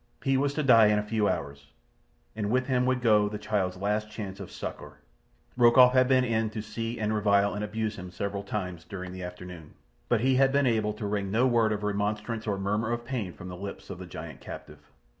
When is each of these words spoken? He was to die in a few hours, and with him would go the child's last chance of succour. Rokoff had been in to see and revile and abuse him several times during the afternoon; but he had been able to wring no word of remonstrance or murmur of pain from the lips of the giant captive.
He 0.23 0.35
was 0.35 0.55
to 0.55 0.63
die 0.63 0.87
in 0.87 0.97
a 0.97 1.03
few 1.03 1.29
hours, 1.29 1.67
and 2.35 2.49
with 2.49 2.65
him 2.65 2.87
would 2.87 3.01
go 3.01 3.29
the 3.29 3.37
child's 3.37 3.77
last 3.77 4.09
chance 4.09 4.39
of 4.39 4.49
succour. 4.49 4.97
Rokoff 5.55 5.93
had 5.93 6.07
been 6.07 6.23
in 6.23 6.49
to 6.49 6.61
see 6.63 6.99
and 6.99 7.13
revile 7.13 7.53
and 7.53 7.63
abuse 7.63 7.97
him 7.97 8.09
several 8.09 8.41
times 8.41 8.83
during 8.83 9.11
the 9.11 9.21
afternoon; 9.21 9.75
but 10.09 10.21
he 10.21 10.37
had 10.37 10.51
been 10.51 10.65
able 10.65 10.93
to 10.93 11.05
wring 11.05 11.29
no 11.29 11.45
word 11.45 11.71
of 11.71 11.83
remonstrance 11.83 12.47
or 12.47 12.57
murmur 12.57 12.91
of 12.91 13.05
pain 13.05 13.31
from 13.31 13.47
the 13.47 13.55
lips 13.55 13.91
of 13.91 13.99
the 13.99 14.07
giant 14.07 14.41
captive. 14.41 14.79